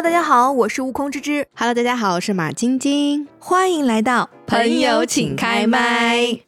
[0.00, 1.46] Hello，大家好，我是悟空之之。
[1.54, 6.40] Hello，大家好，我是马晶晶，欢迎来到朋友请开麦。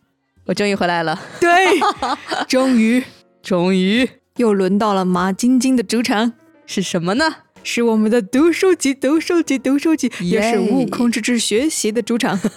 [0.46, 1.78] 我终于回来了，对，
[2.48, 3.04] 终于
[3.42, 6.32] 终于又轮到了马晶晶的主场，
[6.64, 7.26] 是什么呢？
[7.62, 12.40] 是我们的读书集、读书集、读书集，也是悟空之之学习的主场。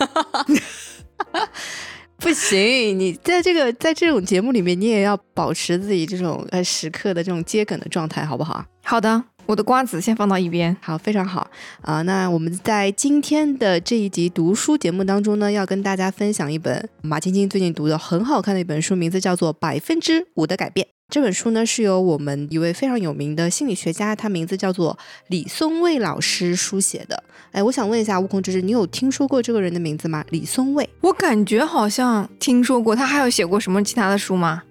[2.18, 8.64] 不行，你在这个在这种节目里面，你也要保持自己这种呃时刻的这种接梗的状态，好不好？
[8.82, 10.76] 好的，我的瓜子先放到一边。
[10.82, 11.50] 好，非常好
[11.82, 20.86] 啊、那我们在今天的这一集读书节目当中呢，要跟大家分享一本马晶晶最近读的很好看的一本书，名字叫做《百分之五的改变》。
[21.08, 27.24] 这本书呢是由我们一位非常有名的心理学家，他名字叫做李松蔚老师书写的。
[27.52, 30.26] 哎，我想问一下悟空之之，你有听说过这个人的名字吗？
[30.32, 30.90] 李松蔚。
[31.02, 34.64] 我感觉好像听说过，他还有写过什么其他的书吗？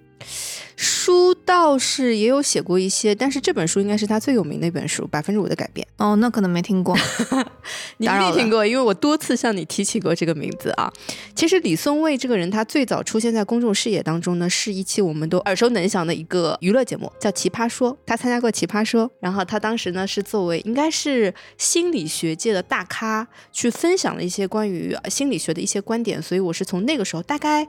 [0.75, 5.87] 书倒是也有写过一些，但是这本书应该是他最有名的一本书，《百分之五的改变》。
[6.03, 6.97] 哦，那可能没听过。
[7.97, 10.91] 你打扰了必听过，因为我多次向你提起过这个名字啊。
[11.33, 17.93] 其实李松蔚这个人，他最早出现在公众视野当中呢，是一期我们都耳熟能详的一个娱乐节目，叫《奇葩说》。
[18.05, 26.21] 他参加过《奇葩说》，然后他当时呢是作为应该是心理学界的大咖，去分享了一些关于呃心理学的一些观点。
[26.21, 27.67] 所以我是从那个时候，大概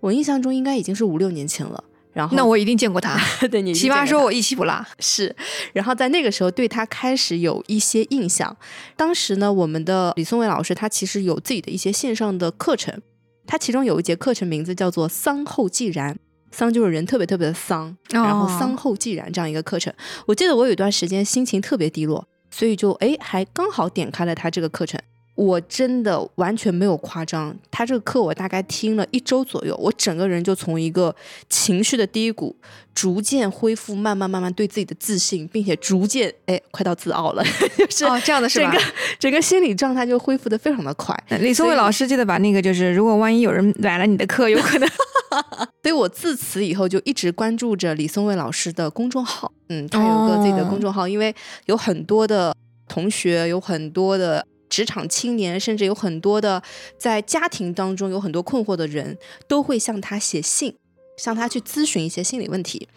[0.00, 1.82] 我印象中应该已经是五六年前了。
[2.14, 3.18] 然后那我一定见过他。
[3.50, 4.86] 对你 奇葩说我一起不落。
[5.00, 5.34] 是，
[5.74, 8.56] 然后在那个时候对他开始有一些印象。
[8.96, 13.02] 当时呢，我们的李松蔚老师他其实有自己的一些线上的课程，
[13.46, 16.16] 他其中有一节课程名字叫做“丧后既然”，
[16.50, 19.92] 丧就是人特别特别的丧，然后哦丧后既然这样一个课程。
[20.26, 25.00] 我记得我有一段时间心情特别低落，所以就哎还刚好点开了他这个课程。
[25.34, 31.14] 我真的完全没有夸张，他这个课我大概听了一周左右，我整个人就从一个
[31.48, 32.54] 情绪的低谷，
[32.94, 37.42] 逐渐恢复，慢慢慢慢对自己的自信，并且逐渐哎快到自傲了，
[37.76, 38.86] 就是哦，这样的是吧整个？
[39.18, 41.12] 整个心理状态就恢复的非常的快。
[41.40, 44.88] 李松蔚老师记得把那个，就是如果万一有人买了你的课，有可能
[45.82, 51.34] 所以我自此以后就一直关注着李松蔚老师的公众号，嗯，他有个自己的公众号，因为
[51.66, 52.54] 有很多的
[52.86, 54.46] 同学，有很多的。
[54.74, 56.60] 职场青年，甚至有很多的
[56.98, 60.74] 在家庭当中有很多困惑的人，都会向他写信，
[61.16, 62.88] 向他去咨询一些心理问题。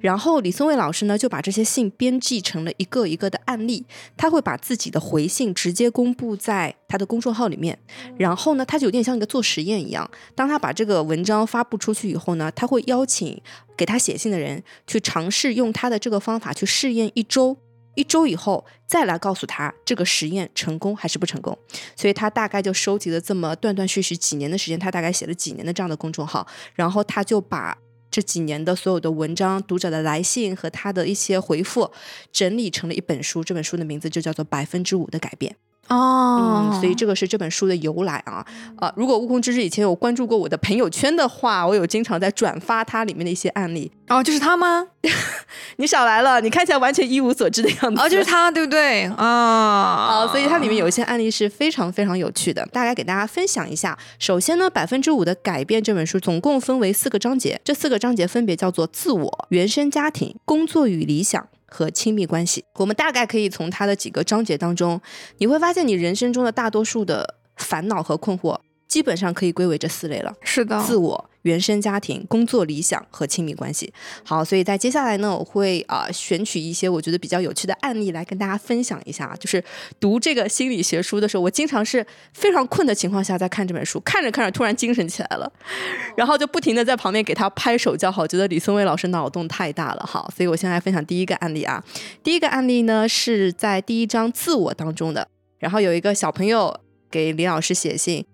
[0.00, 3.84] 然后李松蔚老师呢，就把这些信编辑成了一个一个的案例，
[4.16, 7.78] 他会把自己的回信直接公布在他的公众号里面。
[8.16, 13.38] 然后呢，他就有点像一个做实验一样，当他把这个文章发布出去以后呢，他会邀请
[13.76, 17.58] 给他写信的人去尝试用他的这个方法去试验一周。
[17.96, 21.58] 一周以后再来告诉他这个实验成功还是不成功，
[21.96, 27.76] 所以他大概就收集了这么断断续续几年的时间，他大概写了几年的这样的公众号，然后他就把
[28.08, 31.90] 这几年的所有的文章、读者的来信和他的一些回复
[32.30, 35.52] 整理成了一本书，这本书的名字就叫做《百分之五的改变》。
[35.88, 38.44] 哦嗯，所以这个是这本书的由来啊。
[38.76, 43.90] 啊，如果悟空之之以前有关注过我的朋友圈的话，我有经常在转发它里面的一些案例。
[44.08, 44.86] 哦，就是他吗？
[45.76, 48.00] 你少来了，你看起来完全一无所知的样子。
[48.00, 49.04] 哦，就是他，对不对？
[49.16, 53.96] 啊啊， 所以它里面有一些案例是非常非常有趣的，大概给大家分享一下。
[54.18, 61.46] 首先呢，百分之五的改变这本书总共分为四个章节，这四个章节分别叫做自我、原生家庭、工作与理想。
[61.66, 65.00] 和亲密关系，我们大概可以从它的几个章节当中，
[65.38, 70.32] 你会发现你人生中的大多数的烦恼和困惑，基本上可以归为这四类了。
[70.42, 73.92] 是的，自我、原生家庭、工作理想和亲密关系。
[74.24, 79.34] 好，所以在接下来呢，我会啊、呃选取一些我觉得比较有趣的案例来跟大家分享一下。
[79.38, 79.62] 就是
[80.00, 85.50] 读这个心理学书的时候，我经常是非常困的情况下在看这本书，看着看着突然精神起来了，
[86.16, 90.28] 然后就不停的在旁边给他拍手叫好，觉得李松蔚老师脑洞太大了好。
[90.36, 91.82] 所以我现在分享第一个案例啊，
[92.24, 96.80] 第一个案例呢是在第一章自我当中的，然后有一个小朋友
[97.10, 98.24] 给李老师写信。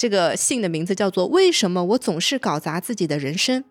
[0.00, 3.62] 这个信的名字叫做“为什么我总是搞砸自己的人生”。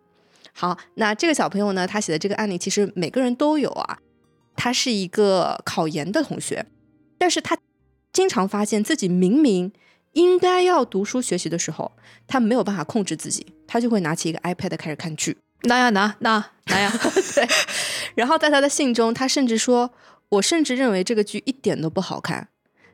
[0.53, 3.97] 好，那这个小朋友呢，他写的这个案例其实每个人都有啊。
[4.55, 6.67] 他是一个考研的同学，
[7.17, 7.57] 但是他
[8.13, 9.73] 经常发现自己明明
[10.11, 11.93] 应该要读书学习的时候，
[12.27, 15.35] 他没有办法控制自己，他就会拿起一个 iPad 开始看剧。
[15.63, 16.93] 拿呀拿拿拿呀，
[17.33, 17.47] 对，
[18.13, 19.91] 然后在他的信中，他甚至说
[20.29, 22.49] ：“我甚至认为这个剧一点都不好看，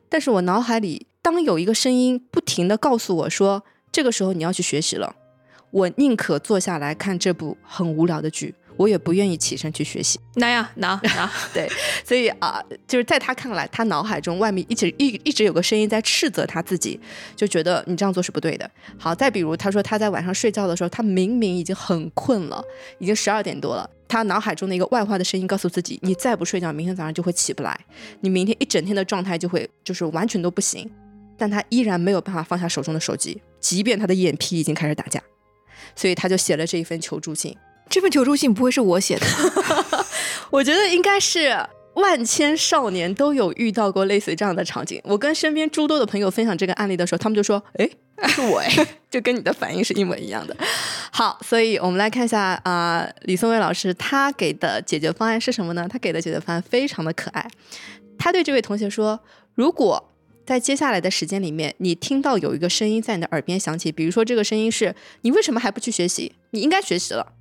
[0.08, 5.16] 但是我脑海里当有一个声音不停的告诉我说，这个时候你要去学习了，
[5.72, 10.20] 我宁可坐下来看这部很无聊的剧，我也不愿意起身去学习。
[10.36, 11.68] 拿呀拿 拿，对，
[12.04, 17.00] 所以啊、就是在他看来，他脑海中外面一直一一直有个声音在斥责他自己，
[17.34, 18.70] 就觉得你这样做是不对的。
[18.96, 22.62] 好，再比如他说他在晚上睡觉的时候，他明明已经很困了，
[23.00, 27.76] 已经十二点多了，他脑海中的一个外化的声音告诉自己：你再不睡觉，明天早上就会起不来，
[28.20, 30.88] 你明天一整天的状态就会就是完全都不行。
[31.36, 35.22] 但他依然没有办法放下手中的手机，即便他的眼皮已经开始打架，
[35.94, 37.56] 所以他就写了这一份求助信。
[37.88, 39.26] 这份求助信不会是我写的？
[40.50, 41.56] 我觉得应该是
[41.94, 45.00] 万千少年都有遇到过类似这样的场景。
[45.04, 47.88] 我跟身边诸多的朋友分享这个案例的时候，他们就说：“哎，
[48.28, 48.68] 是我哎，
[49.08, 50.56] 就跟你的反应是一模一样的。”
[51.12, 55.86] 好，所以我们来看一下啊，李松蔚老师他给的解决方案是什么呢？
[55.88, 57.48] 他给的解决方案非常的可爱。
[58.18, 59.20] 他对这位同学说
[59.54, 60.12] ：“如果
[60.46, 66.32] 在接下来的时间里面，你听到有一个声音在你的耳边响起，比如说这个声音是你为什么还不去学习？
[66.52, 67.32] 你应该学习了，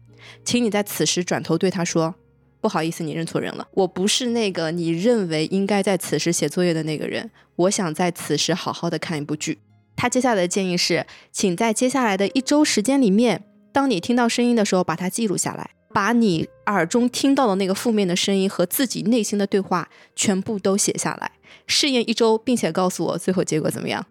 [0.43, 2.15] 请你在此时转头对他说：
[2.59, 7.29] 不好意思，你认错人了，我不是那个你认为应该在此时写作业的那个人。
[7.57, 9.59] 我想在此时好好的看一部剧。
[9.95, 21.31] 他接下来的建议是，请在接下来的一周时间里面，当你听到声音的时候，把它记录下来，把你耳中听到的那个负面的声音和自己内心的对话全部都写下来。
[21.67, 24.05] 试验一周，并且告诉我最后结果怎么样。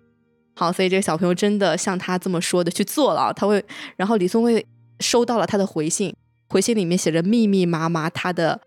[0.57, 3.33] 好，所以这个小朋友真的像他这么说的去做了。
[3.35, 3.65] 他会，
[3.97, 4.65] 然后李松蔚
[5.01, 6.15] 收到了他的回信，
[6.49, 8.61] 回信里面写着密密麻麻他的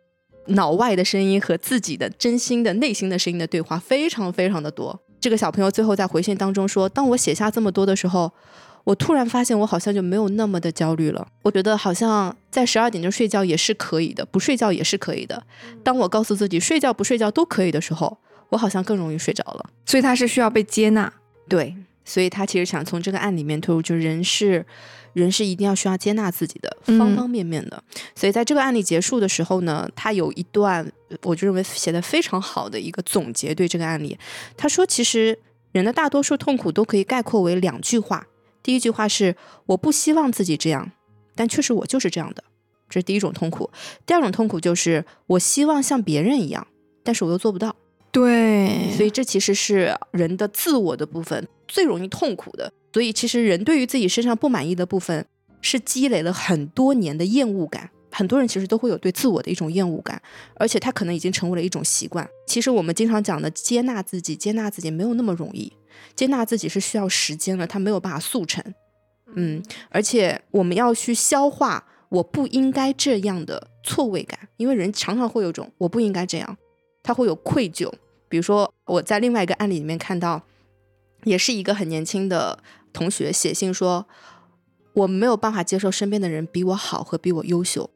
[0.48, 5.02] 脑外的声音和自己的真心的内心的声音的对话，非常非常的多。
[5.22, 8.30] 这个小朋友最后在回信当中说：“当我写下这么多的时候，
[8.84, 11.26] 我突然发现我好像就没有那么的焦虑了。
[11.44, 15.42] 我觉得好像在十二点钟睡觉也是可以的，不睡觉也是可以的。
[15.84, 18.18] 当我告诉自己睡觉不睡觉都可以的时候。”
[18.50, 21.12] 我好像更容易睡着了，所以他是需要被接纳，
[21.50, 24.66] 对，所以他其实想从这个案里面推入，就是人是
[25.14, 27.84] 人是一定要需要接纳自己的方方面面的。
[28.16, 30.90] 所以在这个案例结束的时候呢，他有一段
[31.24, 34.18] 我就认为写的非常好的一个总结，对这个案例，
[34.56, 35.38] 他说其实
[35.72, 38.28] 人的大多数痛苦都可以概括为两句话，
[38.64, 39.36] 第一句话是
[39.66, 40.92] 我不希望自己这样，
[41.36, 42.44] 但确实我就是这样的，
[42.90, 43.70] 这是第一种痛苦；
[44.06, 46.66] 第二种痛苦就是我希望像别人一样，
[47.04, 47.76] 但是我又做不到。
[48.18, 52.74] 对，所以这其实是人的自我的部分最容易痛苦的。
[52.92, 55.24] 所以其实人对于自己身上不满意的部分，
[55.62, 57.92] 是积累了很多年的厌恶感。
[58.10, 60.20] 很多人其实都会有对自我的一种厌恶感，
[60.56, 62.28] 而且他可能已经成为了一种习惯。
[62.48, 65.72] 其实我们经常讲的接纳自己，接纳自己没有那么容易，
[66.16, 68.64] 接纳自己是需要时间的，他没有办法速成。
[69.36, 76.58] 嗯，而且我们要去消化我不应该这样的错位感，因为人常常会有种我不应该这样，
[77.04, 77.94] 他会有愧疚。
[78.30, 80.42] 比如说，我在另外一个案例里面看到，
[81.24, 84.08] 也是一个很年轻的同学写信说，
[84.94, 87.90] 我没有办法接受身边的人比我好和比我优秀。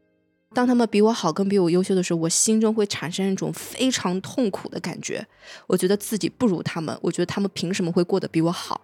[0.53, 5.25] 当他们比我好跟比我优秀的时候，我心中会产生一种非常痛苦的感觉。
[5.67, 8.81] 我觉得自己不如他们，我觉得他们凭什么会过得比我好？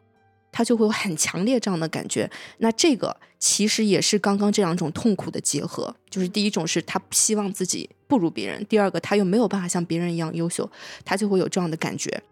[0.58, 2.28] 他就会有很强烈这样的感觉。
[2.58, 10.68] 那这个其实也是刚刚这两种痛苦的结合，就是第一种是他希望自己不如别人，第二个他又没有办法像别人一样优秀，
[11.06, 12.24] 他就会有这样的感觉。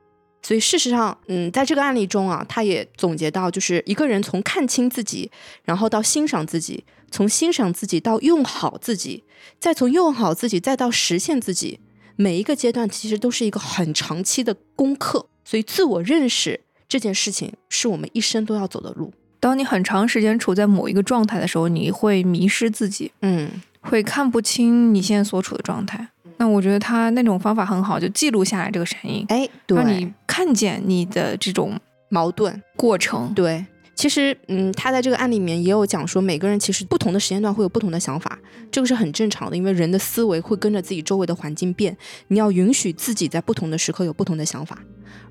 [0.41, 5.29] 所以事实上，嗯，在这个案例中啊，他也总结到，就是一个人从看清自己，
[5.63, 9.23] 然后到欣赏自己，从欣赏自己到用好自己，
[9.59, 11.79] 再从用好自己再到实现自己，
[12.15, 15.29] 每一个阶段其实都是一个很长期的功课。
[15.43, 16.64] 所以自我认识。
[16.95, 19.11] 这件事情是我们一生都要走的路。
[19.41, 26.07] 当你很长时间处在某一个状态的时候，你会迷失自己，嗯，会看不清你现在所处的状态。
[26.37, 33.33] 那我觉得他那种方法很好，就记录下来这个声音，哎，让你看见你的这种矛盾过程。
[33.33, 38.37] 对，其实，嗯，他在这个案里面也有讲说，每个人其实不同的时间段会有不同的想法，
[38.69, 41.95] 这个是很正常的，因为人的思维会跟着自己周围的环境变。
[42.27, 44.77] 你要允许自己在不同的时刻有不同的想法。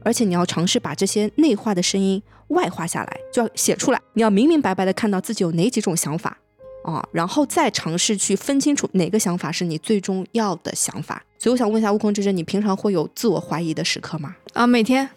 [0.02, 4.00] 而且你要尝试把这些内化的声音外化下来，就要写出来。
[4.14, 6.38] 你要明明白白的看到自己有哪几种想法
[6.84, 11.22] 啊，然后再尝试去分清楚哪个想法是你最重要的想法。
[11.38, 14.36] 所以我想问一下悟空之真，你平常会有自我怀疑的时刻吗？
[14.52, 15.08] 啊，每天。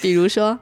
[0.00, 0.58] 比如说，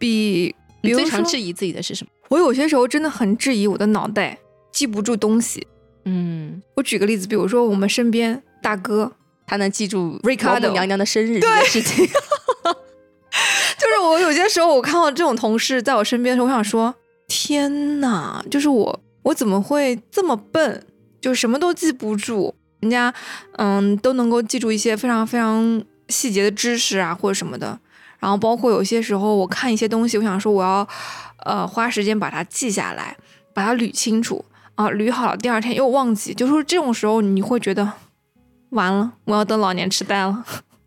[0.00, 0.52] 比
[0.82, 2.10] 你最常质疑自己的是什么？
[2.30, 4.36] 我有些时候真的很质疑我的脑袋
[4.72, 5.64] 记不住东西。
[6.06, 9.12] 嗯，我举个例子，比如说我们身边大哥。
[9.46, 12.12] 他能记住瑞卡的娘娘的生日这件事情， 就
[13.88, 16.94] 是我有些时候我看到这种同事在我身边的时候，我想说：
[17.26, 18.40] 天哪！
[18.48, 20.86] 就是我，我怎么会这么笨？
[21.20, 22.54] 就什么都记不住。
[22.78, 23.12] 人家
[23.56, 27.80] 嗯都能够记住一些非常非常细节的知识啊，或者什么的。
[28.20, 30.86] 然后包括有些时候我看一些东西，我想说我要
[31.44, 33.16] 呃花时间把它记下来，
[33.52, 34.44] 把它捋清楚
[34.76, 36.32] 啊，捋好了第二天又忘记。
[36.32, 37.92] 就是这种时候你会觉得。
[38.70, 40.44] 完了，我要得老年痴呆了。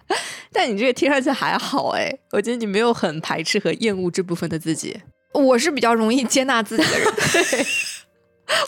[0.54, 5.02] 但你这个听上去还好哎，我觉得你没有很排斥和厌恶这部分的自己。
[5.34, 7.08] 我是比较容易接纳自己的人，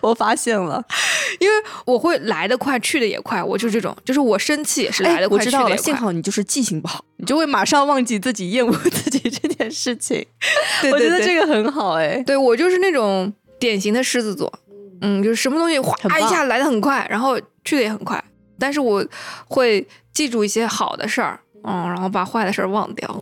[0.02, 0.84] 我发现了，
[1.40, 5.78] 因为我会来得快，去的也快，我就这种，就是我生气也是来得快，我知道了。
[5.78, 10.26] 幸好你就是记性不好，你就会马上忘记自己厌恶自己这件事情。
[10.82, 12.22] 对我觉得这个很好哎。
[12.26, 14.52] 对我就是那种典型的狮子座，
[15.02, 18.24] 嗯，就是什么东西哗一下来的很快，然后去的也很快，
[18.60, 19.06] 但是我
[19.48, 23.22] 会记住一些好的事儿，嗯，然后把坏的事儿忘掉。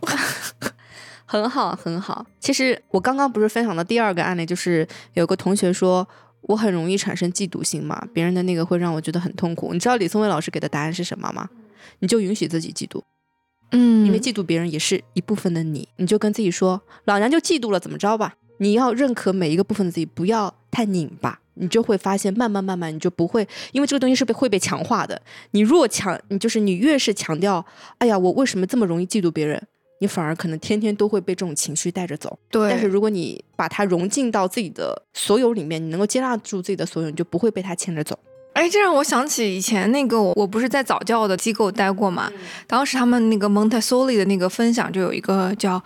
[1.26, 2.24] 很好，很好。
[2.38, 6.06] 其实我刚刚不是分享的第二个案例，就是有个同学说
[6.48, 9.72] 我很容易产生嫉妒心嘛，别人的那个会让我觉得很痛苦。
[9.72, 11.48] 你知道李松蔚老师给的答案是什么吗？
[12.00, 13.02] 你就允许自己嫉妒，
[13.70, 15.88] 嗯，因为嫉妒别人也是一部分的你。
[15.96, 18.34] 你就跟自己说，老娘就嫉妒了，怎么着吧？
[18.58, 25.20] 你要认可每一个部分的自己，不要太拧巴，你就会发现慢慢慢慢，你就不会，因为这个东西是被会被强化的。
[25.52, 27.64] 你若强，你就是你越是强调，
[27.98, 29.60] 哎呀，我为什么这么容易嫉妒别人？
[30.00, 32.38] 你反而可能天天都会被这种情绪带着走。
[32.50, 32.68] 对。
[32.68, 38.18] 但是如果你把它融进到自己的所有里面，你能够接纳住自己的所有，你就不会被它牵着走。
[38.54, 42.30] 哎，这让我想起以前那个我，我不是在早教的机构待过嘛？
[42.66, 45.82] 当时他们那个蒙台梭利的那个分享就有一个叫。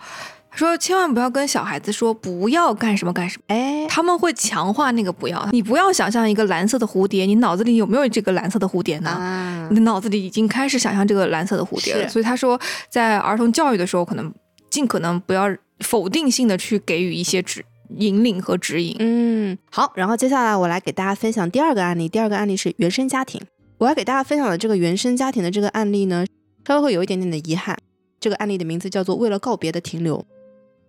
[0.59, 5.47] 说千万不要跟小孩子说不要干什么干什么，哎，他们会强化那个不要。
[5.53, 9.67] 你不要想象一个蓝色的蝴蝶，你脑子里有没有这个蓝色的蝴蝶呢？
[9.69, 12.09] 你的脑子里已经开始想象这个蓝色的蝴蝶了。
[12.09, 14.33] 所以他说，在儿童教育的时候，可能
[14.69, 15.47] 尽可能不要
[15.79, 17.63] 否定性的去给予一些指
[17.95, 18.97] 引领和指引。
[18.99, 19.93] 嗯，好。
[19.95, 22.09] 然后接下来我来给大家分享第二个案例。
[22.09, 23.41] 第二个案例是原生家庭。
[23.77, 26.25] 我要给大家分享的这个原生家庭的这个案例呢，
[26.67, 27.77] 稍微会有一点点的遗憾。
[28.19, 30.17] 这个案例的名字叫做《为了告别的停留》。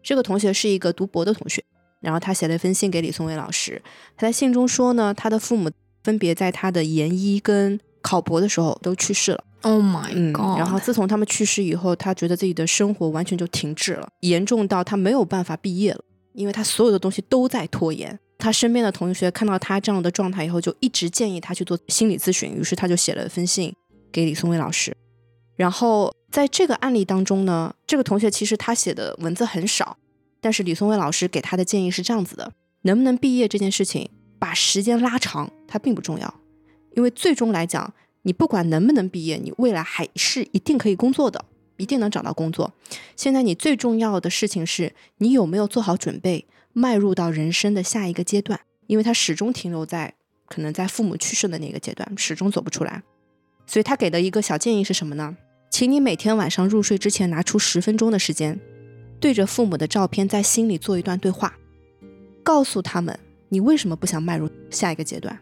[0.02, 1.62] 这个同学是一个读博的同学，
[2.00, 3.80] 然后他写了一封信给李松蔚老师。
[4.16, 5.71] 他在信中说呢，他的父母
[6.02, 9.45] 分别在他的研一跟考博的时候都去世了。
[9.62, 10.59] Oh my god！
[10.59, 16.02] 然后自从他们去世以后，他觉得自己的生活完全就停滞了，严重到他没有办法毕业了，
[16.33, 18.19] 因为他所有的东西都在拖延。
[18.38, 22.54] 他身边的同学看到他这样的状态以后，就一直建议他去做心理咨询。
[22.59, 23.71] 于是他就写了一封信
[24.11, 24.97] 给李松蔚老师，
[25.61, 26.11] 然后。
[26.31, 29.97] 在这个案例当中呢，这个同学其实他写的文字很少，
[30.40, 32.52] 但是李松蔚老师给他的建议是这样子的：
[32.83, 36.33] 能不能毕业这件事情，把时间拉长，它并不重要，
[36.95, 41.45] 因为最终来讲，你不管能不能毕业，你未来还是一定可以工作的，
[41.79, 42.73] 一定能找到工作。
[43.17, 50.14] 现在你最重要的事情是你有没有做好准备，迈入到人生的下一个阶段，因为他始终停留在
[50.47, 53.02] 可能在父母去世的那个阶段，始终走不出来。
[53.67, 55.37] 所以他给的一个小建议是什么呢？
[55.71, 58.59] 请你每天晚上入睡之前拿出十分钟的时间，
[59.21, 61.57] 对着父母的照片在心里做一段对话，
[62.43, 63.17] 告诉他们
[63.49, 65.39] 你为什么不想迈入下一个阶段。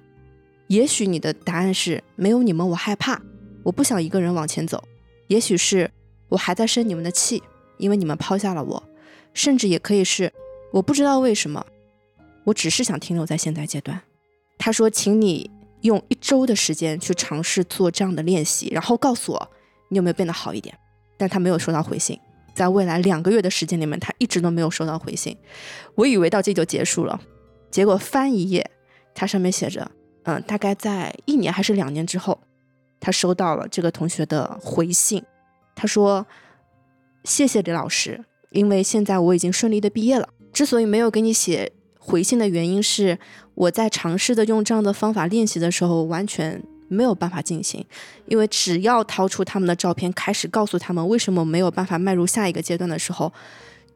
[0.67, 3.21] 也许你的答案是没有你们我害怕，
[3.63, 4.87] 我不想一个人往前走。
[5.29, 5.91] 也许是
[6.29, 7.43] 我还在生你们的气，
[7.79, 8.85] 因为你们抛下了我。
[9.33, 10.31] 甚至也可以是
[10.73, 11.65] 我不知道为什么，
[12.45, 14.03] 我只是想停留在现在阶段。
[14.59, 19.51] 他说，请你用一周的时间去尝试做这样的练习，然后告诉我。
[19.88, 20.76] 你有没有变得好一点？
[21.16, 22.16] 但他没有收到回信，
[22.54, 25.37] 在未来两个月的时间里面，他一直都没有收到回信。
[25.97, 27.21] 我以为到这就结束了，
[27.71, 28.71] 结果翻一页，
[29.14, 29.90] 它上面写着，
[30.23, 32.40] 嗯，大概在一年还是两年之后，
[33.00, 35.25] 他收到了这个同学的回信。
[35.75, 36.25] 他说
[37.25, 40.28] ：“谢谢李老师，因为现在我已经顺利的毕业了。
[40.52, 43.18] 之所以没有给你写回信的原因是，
[43.54, 47.85] 我在尝试的用这样的方法练习的时候，完全。”没有办法进行，
[48.26, 53.33] 因为只要掏出他们的照片，开始告诉他们为什么没有办法迈入下一个阶段的时候，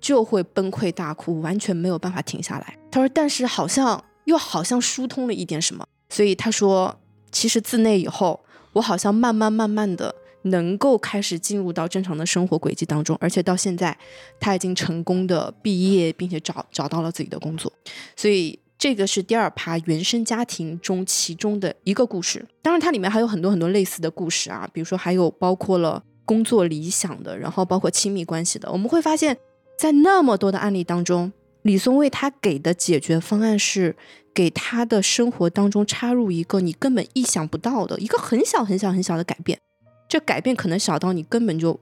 [0.00, 2.76] 就会崩溃大哭，完全没有办法停下来。
[2.90, 6.99] 他说：“但是好像又好像疏通了一点什么。”所以他说
[7.32, 8.38] ：“其实自那以后，
[8.75, 13.96] 我好像慢慢慢慢的能够开始进入到正常的生活轨迹当中，而且到现在
[14.38, 17.72] 他已经成功的毕业，并且找找到了自己的工作。
[18.16, 28.69] 所以。”这个是第二趴原生家庭中其中的一个故事，当然它里面还有很多很多类似的故事啊，比如说还有包括了工作理想的，然后包括亲密关系的。
[28.73, 29.39] 我们会发现，
[29.79, 33.95] 在那么多的案例当中，李松蔚他给的解决方案是
[34.35, 39.61] 给他的生活当中插入一个你根本意想不到的一个很小很小很小的改变，
[40.09, 41.79] 这改变可能小到你根本就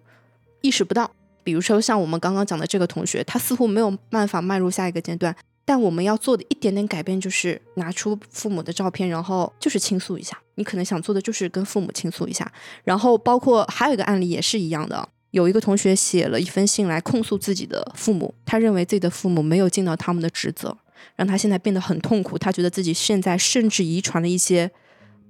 [0.60, 1.10] 意识不到。
[1.42, 5.34] 比如说像我们刚刚讲的这个同学，他似乎没有办法迈入下一个阶段。
[5.70, 10.36] 但我们要做的一点点改变，就是拿出父母的照片，然后就是倾诉一下。
[10.56, 12.50] 你可能想做的就是跟父母倾诉一下。
[12.82, 20.76] 然后包括还有一个案例也是一样的，有一个同学写了一封信来控诉自己的父母，他认为自己的父母没有尽到他们的职责，
[21.14, 22.36] 让他现在变得很痛苦。
[22.36, 24.68] 他觉得自己现在甚至遗传了一些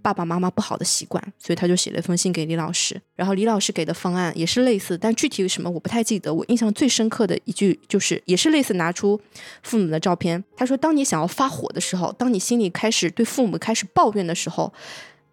[0.03, 3.01] 爸爸妈妈不好的习惯，所以他就写了一封信给李老师。
[3.15, 6.33] 然后李老师给的方案也是类似，但具体什么我不太记得。
[6.33, 9.21] 我印象最深刻的一句就是，也是类似拿出
[9.63, 10.43] 父母的照片。
[10.57, 14.73] 他说：“当你想要发火的时候，当你心里开始对父母开始抱怨的时候，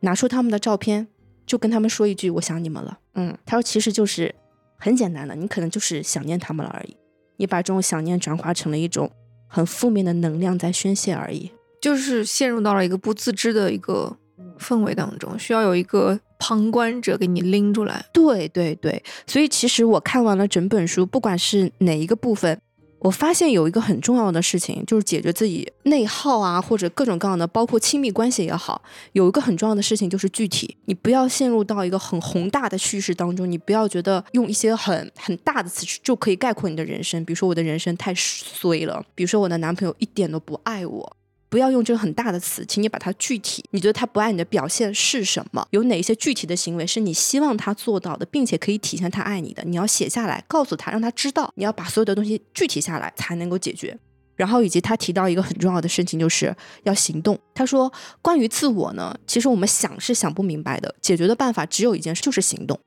[0.02, 1.08] 拿出他们的照片，
[1.46, 4.34] 就跟他们说一句‘我想你们了’。”嗯，他说其实就是
[4.78, 6.96] 很简单的，你可能就是想念他们了而已。
[7.38, 9.12] 你把这种想念转化成了一种
[9.48, 11.52] 很负面的能量在宣泄而已。
[11.80, 14.18] 就是陷入到了一个不自知的一个
[14.58, 18.06] 氛围当中，需要有一个旁观者给你拎出来。
[18.12, 22.60] 对对对，所以其实我看完了整本书，不管是哪一个部分。
[23.00, 30.76] 我发现有一个很重要的事情，就是解决自己内耗啊，或者各种各样的，包括亲密关系也好，有一个很重要的事情就是具体。
[30.86, 37.24] 你不要陷入到一个很宏大的叙事当中，你不要觉得用一些很很大的词就可以概括你的人生。
[37.24, 41.18] 比如说我的人生太衰了，比如说我的男朋友一点都不爱我。
[41.50, 43.64] 不要用这个很大的词，请你把它具体。
[43.72, 45.66] 你觉得他不爱你的表现是什么？
[45.72, 49.64] 有哪些具体的行为是你希望他做到的，并且可以体现他爱你的？
[49.64, 51.52] 你要写下来，告诉他，让他知道。
[51.56, 53.98] 你要把所有的东西具体下来，才能够解决。
[54.36, 57.40] 然后以及他提到一个很重要的事情，就是要行动。
[57.56, 62.80] 他说，关于自我呢，其实我们想是想不明白的，解决的办法只有一件事，就是行动。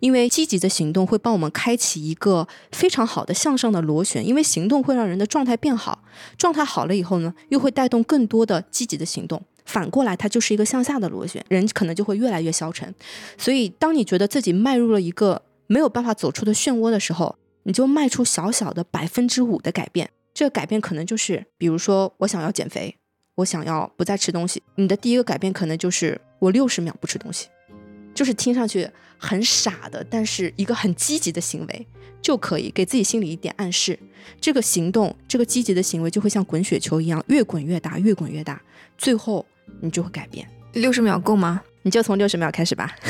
[0.00, 6.02] 因为积极的行动会帮我们开启一个非常好的向上的螺旋，因为行动会让人的状态变好，
[6.36, 12.94] 状态好了以后呢，又会带动更多的积极的行动，反过来它就是一个向下的螺旋，人可能就会越来越消沉。
[13.36, 22.96] 所以，当你觉得自己迈入了一个没有办法走出的漩涡的时候，你就迈出小小的百分之五的改变，这个改变可能就是，比如说我想要减肥，
[23.34, 27.48] 我想要不再吃东西，你的第一个改变可能就是我六十秒不吃东西。
[28.18, 31.86] 就是听上去很傻的，但是一个很积极的行为
[32.20, 33.96] 就可以给自己心里一点暗示。
[34.40, 38.60] 这个行动，这个积极的行为就会像滚雪球一样，越滚越大，越滚越大，
[38.96, 39.46] 最后
[39.80, 40.48] 你就会改变。
[40.72, 41.62] 六十秒够吗？
[41.82, 42.94] 你就从六十秒开始吧。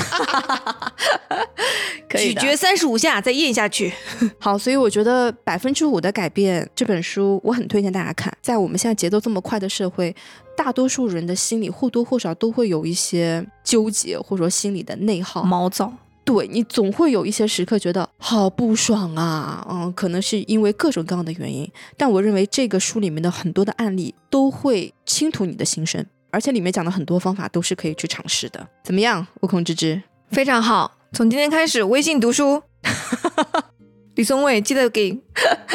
[2.08, 3.92] 可以咀嚼三十五下，再咽下去。
[4.40, 8.32] 好，所以我觉得百分之五的改变这本书，我很推荐大家看。
[8.40, 10.14] 在我们现在节奏这么快的社会，
[10.56, 15.92] 大多数人的心里或多或少都会有一些纠结，或者说心里的内耗、毛躁。
[16.25, 21.71] 对你总会有一些时刻觉得好不爽啊，嗯，可能是因为各种各样的原因。
[21.97, 28.67] 但我认为这个书里面的很多的案例都会倾吐你的心声，而且里面讲的很多方法都是可以去尝试的。
[28.82, 30.02] 怎么样，悟空之之？
[30.30, 30.99] 非常好。
[31.12, 32.62] 从今天开始，微信读书。
[34.17, 35.17] 李松蔚，记得给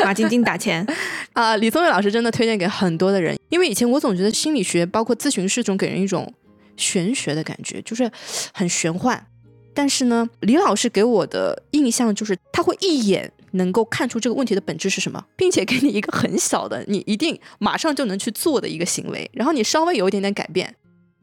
[0.04, 0.86] 马晶晶打钱
[1.32, 1.56] 啊！
[1.56, 6.34] 李松蔚老师真的推荐给很多的人，因为以前我总觉得心理学，包括咨询师，总给人一种
[6.76, 8.12] 玄学的感觉，就是
[8.54, 9.26] 很玄幻。
[9.74, 20.76] 但是呢，李老师给我的印象就是，他会一眼能够看出这个问题的本质是什么，并且给你一个很小的，你一定马上就能去做的一个行为，然后你稍微有一点点改变。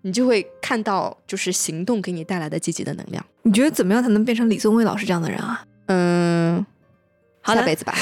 [0.03, 3.23] 你就会看到，就是行动给你带来的积极的能量。
[3.43, 5.63] 你觉得怎么样才能变成李宗伟老师这样的人啊？
[5.89, 6.65] 嗯，
[7.45, 7.95] 下辈子吧。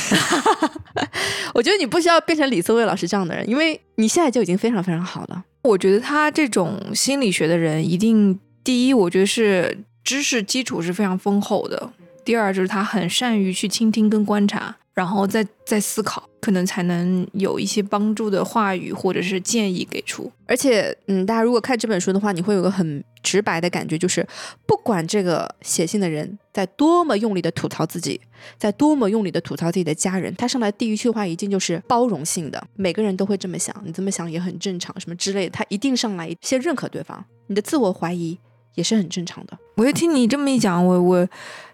[1.53, 5.45] 我觉得你不需要变成李宗伟老师这样的人，因为你现在就已经非常非常好了。
[5.63, 11.91] 我觉得他这种心理学的人，一定第一，我觉得是知识基础是非常丰厚的；
[12.29, 14.77] 第二，就是他很善于去倾听跟观察。
[14.93, 20.31] 然后再再思考，可能才能有一些帮助的话语或者是建议给出。
[20.45, 24.27] 而且，嗯，大家如果看这本书的话，你会有个很直白的感觉，就是
[24.67, 28.21] 不管这个写信的人在多么用力的吐槽自己，
[28.59, 38.37] 在多么用力的吐槽自己的家人，他上来第一句话一定就是包容性的，每个人都会这么想，你这么想也很正常，什么之类的，他一定上来先认可对方，你的自我怀疑。
[38.75, 39.59] 也是很正常的。
[39.79, 41.27] 我就听你这么一讲，我我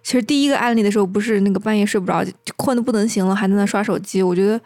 [0.02, 2.24] 其实第一个案例的时候，不是那个半夜睡不着，
[2.56, 4.22] 困的不能行了，还在那刷手机。
[4.22, 4.60] 我觉得，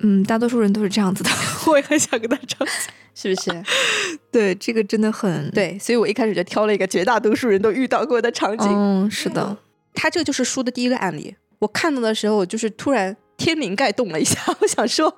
[0.00, 1.30] 嗯，大多数人都是这样子的。
[1.68, 2.72] 我也很想跟他吵架，
[3.14, 3.62] 是不是？
[4.32, 5.78] 对，这个真的很对。
[5.78, 8.68] 所以我一开始就挑了一个绝大多数人都遇到过的场景。
[8.68, 9.56] 嗯，是的，
[9.94, 11.36] 他这个就是书的第一个案例。
[11.60, 13.16] 我看到的时候，就是突然。
[13.44, 15.14] 天灵盖动了一下， 我想说，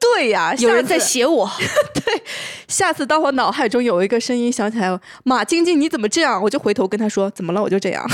[0.00, 1.46] 对呀， 有人在写我。
[1.92, 2.22] 对，
[2.66, 6.42] 下次当我脑海中有一个声音响起来，马晶晶你怎么这样？
[6.42, 7.62] 我就回头跟他说，怎么了？
[7.62, 8.08] 我就这样。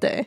[0.00, 0.26] 对，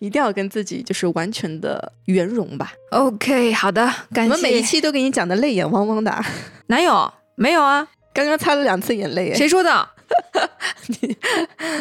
[0.00, 2.72] 一定要跟自己就是完全的圆融吧。
[2.90, 4.32] OK，好的，感谢。
[4.32, 6.10] 我们每一期都给你讲的泪眼汪汪的，
[6.66, 7.12] 哪有？
[7.36, 9.32] 没有啊，刚刚擦了两次眼泪。
[9.34, 9.88] 谁说的？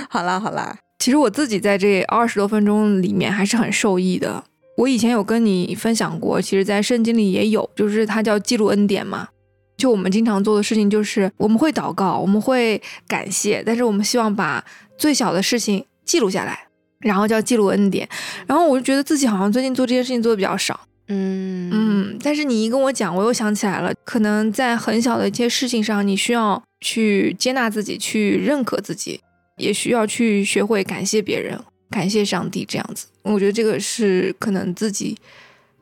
[0.09, 4.43] 好啦好啦，其实我自己在这二十多分钟里面还是很受益的。
[4.79, 9.27] 我以前有跟你分享过，其实，在圣经里也有，就是它叫记录恩典嘛。
[9.75, 14.63] 就我们经常做的事情，就是我们会祷告，我们会感谢，但是我们希望把
[14.97, 16.67] 最小的事情记录下来，
[16.99, 18.07] 然后叫记录恩典。
[18.47, 22.17] 然后我就觉得自己好像最近做这件事情做的比较少，嗯嗯。
[22.23, 29.19] 但是你一跟我讲，我又想起来了，可能在很小的一些事情上，你需要去接纳自己，去认可自己，
[29.57, 33.07] 也需要去学会感谢别人，感谢上帝，这样子。
[33.23, 35.17] 我觉得这个是可能自己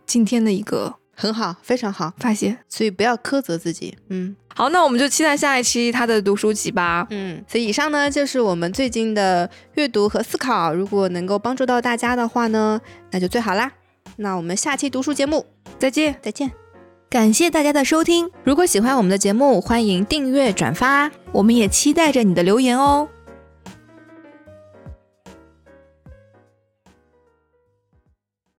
[0.06, 2.58] 今天的一个很好，非常好发现。
[2.70, 3.98] 所以不要苛责自己。
[4.10, 7.06] 嗯，好，那我们就期待下一期他的读书集吧。
[7.10, 10.74] 嗯，所以以上呢就是我们最近的阅读和思考。
[10.74, 12.80] 如果能够帮助到大家的话呢，
[13.12, 13.72] 那就最好啦。
[14.18, 15.46] 那我们下期读书节目
[15.78, 16.52] 再见，再见。
[17.10, 18.30] 感谢大家的收听。
[18.44, 23.08] 如果喜欢我们的节目，欢迎订阅转发，我们也期待着你的留言哦。